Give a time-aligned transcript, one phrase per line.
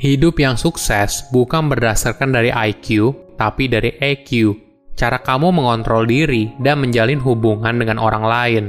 [0.00, 4.56] Hidup yang sukses bukan berdasarkan dari IQ, tapi dari EQ.
[4.96, 8.64] Cara kamu mengontrol diri dan menjalin hubungan dengan orang lain.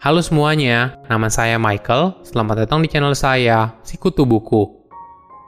[0.00, 2.24] Halo semuanya, nama saya Michael.
[2.24, 4.88] Selamat datang di channel saya, Sikutu Buku.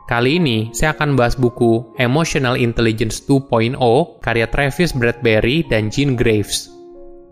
[0.04, 3.80] Kali ini saya akan bahas buku Emotional Intelligence 2.0
[4.20, 6.68] karya Travis Bradbury dan Gene Graves.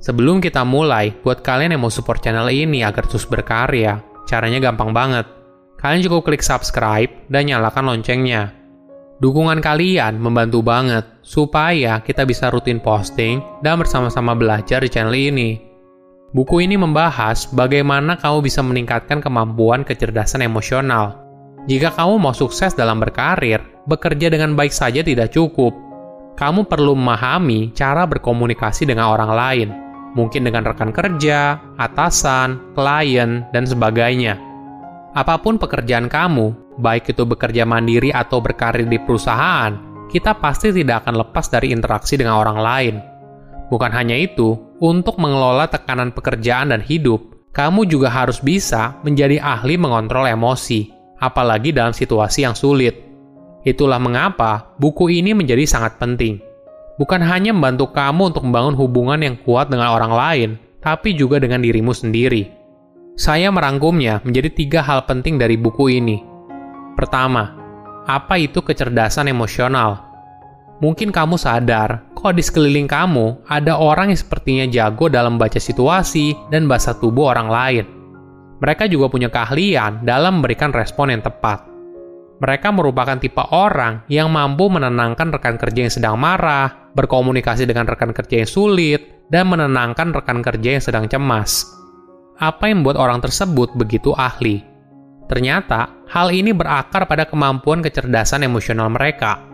[0.00, 4.96] Sebelum kita mulai, buat kalian yang mau support channel ini agar terus berkarya, caranya gampang
[4.96, 5.36] banget
[5.78, 8.50] kalian cukup klik subscribe dan nyalakan loncengnya.
[9.18, 15.58] Dukungan kalian membantu banget supaya kita bisa rutin posting dan bersama-sama belajar di channel ini.
[16.30, 21.18] Buku ini membahas bagaimana kamu bisa meningkatkan kemampuan kecerdasan emosional.
[21.66, 23.58] Jika kamu mau sukses dalam berkarir,
[23.90, 25.74] bekerja dengan baik saja tidak cukup.
[26.38, 29.68] Kamu perlu memahami cara berkomunikasi dengan orang lain,
[30.14, 34.47] mungkin dengan rekan kerja, atasan, klien, dan sebagainya
[35.18, 39.74] Apa pun pekerjaan kamu, baik itu bekerja mandiri atau berkarir di perusahaan,
[40.06, 42.94] kita pasti tidak akan lepas dari interaksi dengan orang lain.
[43.66, 47.18] Bukan hanya itu, untuk mengelola tekanan pekerjaan dan hidup,
[47.50, 52.94] kamu juga harus bisa menjadi ahli mengontrol emosi, apalagi dalam situasi yang sulit.
[53.66, 56.38] Itulah mengapa buku ini menjadi sangat penting.
[56.94, 61.58] Bukan hanya membantu kamu untuk membangun hubungan yang kuat dengan orang lain, tapi juga dengan
[61.58, 62.57] dirimu sendiri.
[63.18, 66.22] Saya merangkumnya menjadi tiga hal penting dari buku ini.
[66.94, 67.50] Pertama,
[68.06, 70.06] apa itu kecerdasan emosional?
[70.78, 76.30] Mungkin kamu sadar, kok di sekeliling kamu ada orang yang sepertinya jago dalam baca situasi
[76.54, 77.84] dan bahasa tubuh orang lain.
[78.62, 81.66] Mereka juga punya keahlian dalam memberikan respon yang tepat.
[82.38, 88.14] Mereka merupakan tipe orang yang mampu menenangkan rekan kerja yang sedang marah, berkomunikasi dengan rekan
[88.14, 91.77] kerja yang sulit, dan menenangkan rekan kerja yang sedang cemas
[92.38, 94.62] apa yang membuat orang tersebut begitu ahli.
[95.28, 99.44] Ternyata, hal ini berakar pada kemampuan kecerdasan emosional mereka.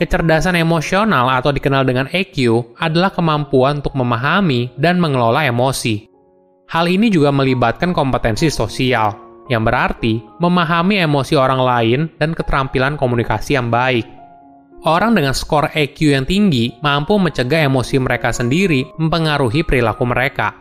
[0.00, 6.08] Kecerdasan emosional atau dikenal dengan EQ adalah kemampuan untuk memahami dan mengelola emosi.
[6.72, 9.12] Hal ini juga melibatkan kompetensi sosial,
[9.52, 14.08] yang berarti memahami emosi orang lain dan keterampilan komunikasi yang baik.
[14.88, 20.56] Orang dengan skor EQ yang tinggi mampu mencegah emosi mereka sendiri mempengaruhi perilaku mereka.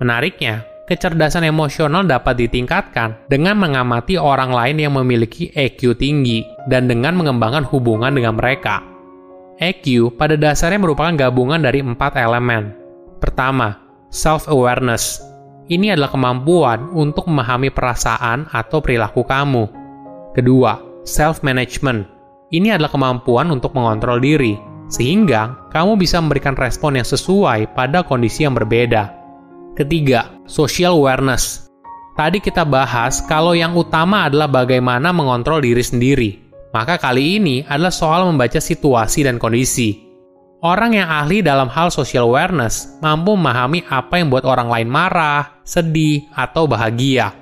[0.00, 7.14] Menariknya, kecerdasan emosional dapat ditingkatkan dengan mengamati orang lain yang memiliki EQ tinggi dan dengan
[7.14, 8.82] mengembangkan hubungan dengan mereka.
[9.62, 12.74] EQ pada dasarnya merupakan gabungan dari empat elemen.
[13.22, 13.78] Pertama,
[14.10, 15.22] self-awareness.
[15.70, 19.70] Ini adalah kemampuan untuk memahami perasaan atau perilaku kamu.
[20.34, 22.10] Kedua, self-management.
[22.50, 24.58] Ini adalah kemampuan untuk mengontrol diri,
[24.90, 29.19] sehingga kamu bisa memberikan respon yang sesuai pada kondisi yang berbeda.
[29.80, 31.72] Ketiga, social awareness.
[32.12, 36.36] Tadi kita bahas kalau yang utama adalah bagaimana mengontrol diri sendiri.
[36.76, 40.04] Maka kali ini adalah soal membaca situasi dan kondisi.
[40.60, 45.48] Orang yang ahli dalam hal social awareness mampu memahami apa yang membuat orang lain marah,
[45.64, 47.32] sedih, atau bahagia.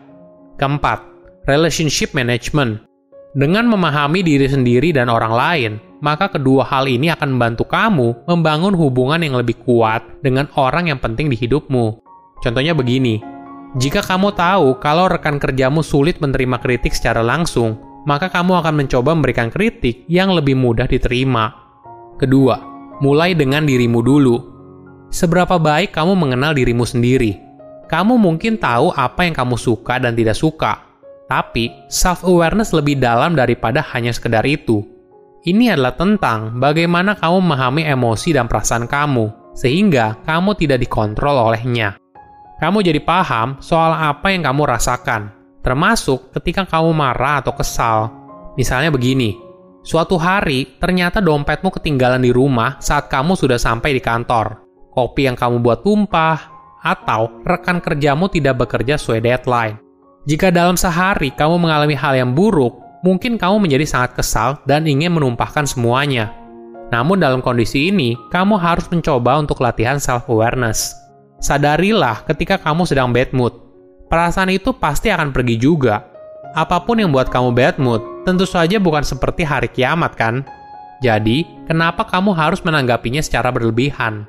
[0.62, 1.03] Keempat,
[1.50, 2.87] relationship management.
[3.34, 8.78] Dengan memahami diri sendiri dan orang lain, maka kedua hal ini akan membantu kamu membangun
[8.78, 12.07] hubungan yang lebih kuat dengan orang yang penting di hidupmu.
[12.38, 13.19] Contohnya begini,
[13.76, 17.76] jika kamu tahu kalau rekan kerjamu sulit menerima kritik secara langsung,
[18.09, 21.53] maka kamu akan mencoba memberikan kritik yang lebih mudah diterima.
[22.16, 22.56] Kedua,
[23.04, 24.37] mulai dengan dirimu dulu.
[25.12, 27.37] Seberapa baik kamu mengenal dirimu sendiri?
[27.93, 30.81] Kamu mungkin tahu apa yang kamu suka dan tidak suka,
[31.28, 34.81] tapi self-awareness lebih dalam daripada hanya sekedar itu.
[35.44, 41.97] Ini adalah tentang bagaimana kamu memahami emosi dan perasaan kamu, sehingga kamu tidak dikontrol olehnya
[42.58, 45.30] kamu jadi paham soal apa yang kamu rasakan,
[45.62, 48.10] termasuk ketika kamu marah atau kesal.
[48.58, 49.38] Misalnya begini,
[49.86, 54.66] suatu hari ternyata dompetmu ketinggalan di rumah saat kamu sudah sampai di kantor.
[54.91, 59.78] Kopi yang kamu buat tumpah, atau rekan kerjamu tidak bekerja sesuai deadline.
[60.26, 62.75] Jika dalam sehari kamu mengalami hal yang buruk,
[63.06, 66.34] mungkin kamu menjadi sangat kesal dan ingin menumpahkan semuanya.
[66.90, 71.07] Namun dalam kondisi ini, kamu harus mencoba untuk latihan self-awareness
[71.38, 73.55] Sadarilah ketika kamu sedang bad mood.
[74.11, 76.02] Perasaan itu pasti akan pergi juga.
[76.58, 80.43] Apa pun yang buat kamu bad mood, tentu saja bukan seperti hari kiamat kan?
[80.99, 84.26] Jadi, kenapa kamu harus menanggapinya secara berlebihan?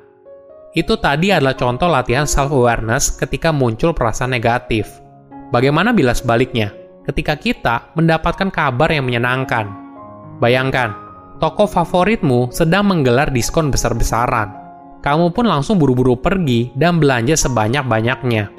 [0.70, 4.86] Itu tadi adalah contoh latihan self-awareness ketika muncul perasaan negatif.
[5.50, 6.70] Bagaimana bila sebaliknya?
[7.02, 9.66] Ketika kita mendapatkan kabar yang menyenangkan.
[10.38, 10.94] Bayangkan,
[11.42, 14.59] toko favoritmu sedang menggelar diskon besar-besaran
[15.00, 18.52] kamu pun langsung buru-buru pergi dan belanja sebanyak-banyaknya.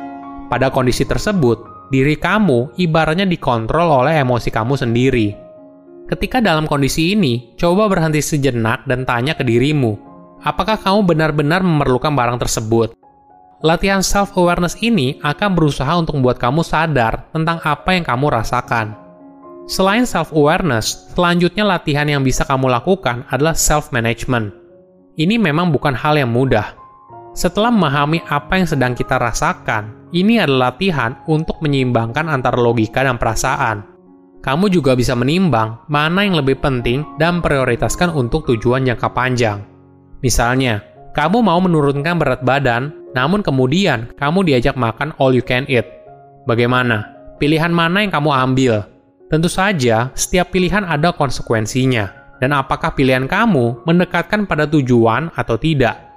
[0.49, 5.27] Pada kondisi tersebut, diri kamu ibaratnya dikontrol oleh emosi kamu sendiri.
[6.09, 9.95] Ketika dalam kondisi ini, coba berhenti sejenak dan tanya ke dirimu,
[10.43, 12.97] apakah kamu benar-benar memerlukan barang tersebut?
[13.61, 18.97] Latihan self-awareness ini akan berusaha untuk membuat kamu sadar tentang apa yang kamu rasakan.
[19.69, 24.60] Selain self-awareness, selanjutnya latihan yang bisa kamu lakukan adalah self-management.
[25.19, 26.75] Ini memang bukan hal yang mudah.
[27.31, 33.15] Setelah memahami apa yang sedang kita rasakan, ini adalah latihan untuk menyeimbangkan antara logika dan
[33.15, 33.87] perasaan.
[34.43, 39.63] Kamu juga bisa menimbang mana yang lebih penting dan prioritaskan untuk tujuan jangka panjang.
[40.19, 40.83] Misalnya,
[41.15, 45.83] kamu mau menurunkan berat badan namun kemudian kamu diajak makan all you can eat.
[46.47, 47.11] Bagaimana?
[47.37, 48.87] Pilihan mana yang kamu ambil?
[49.27, 52.20] Tentu saja, setiap pilihan ada konsekuensinya.
[52.41, 56.09] Dan apakah pilihan kamu mendekatkan pada tujuan atau tidak?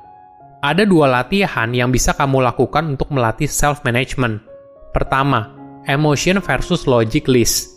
[0.65, 4.41] Ada dua latihan yang bisa kamu lakukan untuk melatih self-management.
[4.97, 5.53] Pertama,
[5.85, 7.77] emotion versus logic list.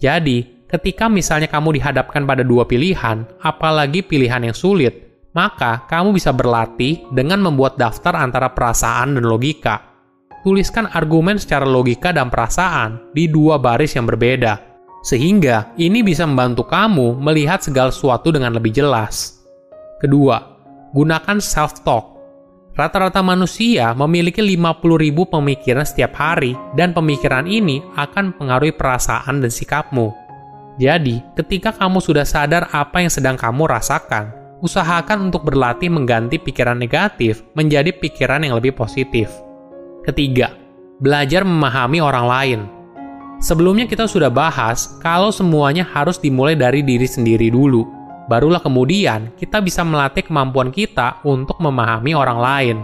[0.00, 6.32] Jadi, ketika misalnya kamu dihadapkan pada dua pilihan, apalagi pilihan yang sulit, maka kamu bisa
[6.32, 9.92] berlatih dengan membuat daftar antara perasaan dan logika.
[10.40, 14.71] Tuliskan argumen secara logika dan perasaan di dua baris yang berbeda,
[15.02, 19.42] sehingga ini bisa membantu kamu melihat segala sesuatu dengan lebih jelas.
[19.98, 20.38] Kedua,
[20.94, 22.14] gunakan self-talk.
[22.72, 30.08] Rata-rata manusia memiliki 50.000 pemikiran setiap hari dan pemikiran ini akan mempengaruhi perasaan dan sikapmu.
[30.80, 34.32] Jadi, ketika kamu sudah sadar apa yang sedang kamu rasakan,
[34.64, 39.28] usahakan untuk berlatih mengganti pikiran negatif menjadi pikiran yang lebih positif.
[40.00, 40.56] Ketiga,
[40.96, 42.60] belajar memahami orang lain.
[43.42, 47.82] Sebelumnya kita sudah bahas kalau semuanya harus dimulai dari diri sendiri dulu.
[48.30, 52.76] Barulah kemudian kita bisa melatih kemampuan kita untuk memahami orang lain.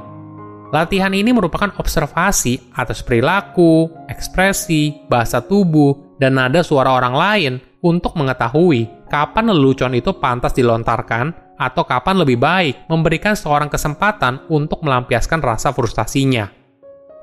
[0.74, 8.18] Latihan ini merupakan observasi atas perilaku, ekspresi, bahasa tubuh, dan nada suara orang lain untuk
[8.18, 15.38] mengetahui kapan lelucon itu pantas dilontarkan atau kapan lebih baik memberikan seorang kesempatan untuk melampiaskan
[15.38, 16.50] rasa frustasinya.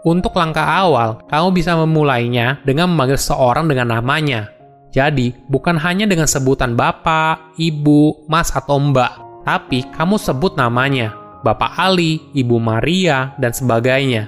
[0.05, 4.53] Untuk langkah awal, kamu bisa memulainya dengan memanggil seorang dengan namanya.
[4.93, 11.77] Jadi, bukan hanya dengan sebutan bapak, ibu, mas, atau mbak, tapi kamu sebut namanya, Bapak
[11.77, 14.25] Ali, Ibu Maria, dan sebagainya.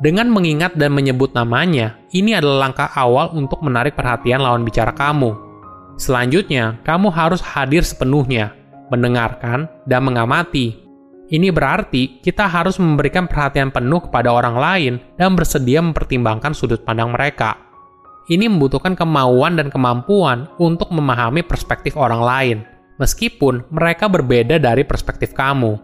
[0.00, 5.36] Dengan mengingat dan menyebut namanya, ini adalah langkah awal untuk menarik perhatian lawan bicara kamu.
[6.00, 8.56] Selanjutnya, kamu harus hadir sepenuhnya,
[8.88, 10.85] mendengarkan, dan mengamati.
[11.26, 17.10] Ini berarti kita harus memberikan perhatian penuh kepada orang lain dan bersedia mempertimbangkan sudut pandang
[17.10, 17.58] mereka.
[18.30, 22.56] Ini membutuhkan kemauan dan kemampuan untuk memahami perspektif orang lain,
[23.02, 25.78] meskipun mereka berbeda dari perspektif kamu.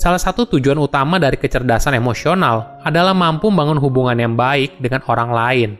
[0.00, 5.30] Salah satu tujuan utama dari kecerdasan emosional adalah mampu membangun hubungan yang baik dengan orang
[5.32, 5.70] lain.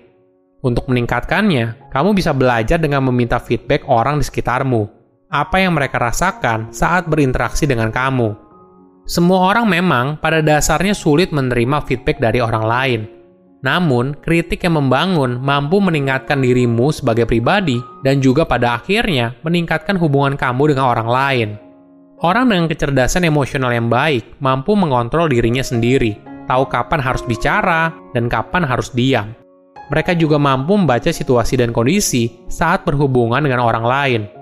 [0.60, 5.02] Untuk meningkatkannya, kamu bisa belajar dengan meminta feedback orang di sekitarmu
[5.32, 8.36] apa yang mereka rasakan saat berinteraksi dengan kamu.
[9.12, 13.00] Semua orang memang pada dasarnya sulit menerima feedback dari orang lain.
[13.60, 20.40] Namun, kritik yang membangun mampu meningkatkan dirimu sebagai pribadi dan juga pada akhirnya meningkatkan hubungan
[20.40, 21.48] kamu dengan orang lain.
[22.24, 26.16] Orang dengan kecerdasan emosional yang baik mampu mengontrol dirinya sendiri,
[26.48, 29.36] tahu kapan harus bicara dan kapan harus diam.
[29.92, 34.41] Mereka juga mampu membaca situasi dan kondisi saat berhubungan dengan orang lain